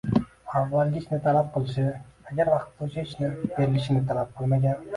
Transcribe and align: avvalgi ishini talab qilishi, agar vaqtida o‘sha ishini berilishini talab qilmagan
avvalgi 0.59 0.97
ishini 1.01 1.19
talab 1.25 1.51
qilishi, 1.57 1.85
agar 2.31 2.51
vaqtida 2.55 2.87
o‘sha 2.89 3.07
ishini 3.09 3.31
berilishini 3.53 4.05
talab 4.13 4.37
qilmagan 4.41 4.85